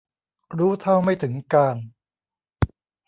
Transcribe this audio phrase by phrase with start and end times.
[0.59, 1.77] รู้เท่าไม่ถึงการ